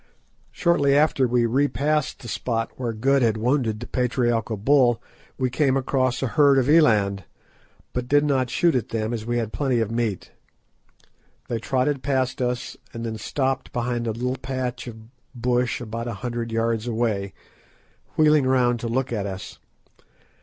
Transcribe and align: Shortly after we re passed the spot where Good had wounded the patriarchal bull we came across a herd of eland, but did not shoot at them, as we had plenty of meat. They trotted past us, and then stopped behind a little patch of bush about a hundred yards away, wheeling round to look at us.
Shortly 0.51 0.95
after 0.97 1.27
we 1.27 1.45
re 1.45 1.67
passed 1.67 2.23
the 2.23 2.27
spot 2.27 2.71
where 2.77 2.91
Good 2.91 3.21
had 3.21 3.37
wounded 3.37 3.79
the 3.79 3.85
patriarchal 3.85 4.57
bull 4.57 4.99
we 5.37 5.51
came 5.51 5.77
across 5.77 6.23
a 6.23 6.27
herd 6.29 6.57
of 6.57 6.67
eland, 6.67 7.23
but 7.93 8.07
did 8.07 8.23
not 8.25 8.49
shoot 8.49 8.73
at 8.73 8.89
them, 8.89 9.13
as 9.13 9.27
we 9.27 9.37
had 9.37 9.53
plenty 9.53 9.79
of 9.79 9.91
meat. 9.91 10.31
They 11.49 11.59
trotted 11.59 12.01
past 12.01 12.41
us, 12.41 12.75
and 12.95 13.05
then 13.05 13.19
stopped 13.19 13.71
behind 13.71 14.07
a 14.07 14.11
little 14.11 14.37
patch 14.37 14.87
of 14.87 14.97
bush 15.35 15.79
about 15.79 16.07
a 16.07 16.13
hundred 16.25 16.51
yards 16.51 16.87
away, 16.87 17.35
wheeling 18.17 18.47
round 18.47 18.79
to 18.79 18.87
look 18.87 19.13
at 19.13 19.27
us. 19.27 19.59